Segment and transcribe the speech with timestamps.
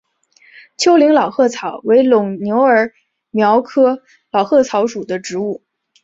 [0.77, 2.91] 丘陵老鹳草为牻牛儿
[3.29, 5.61] 苗科老鹳草属的植物。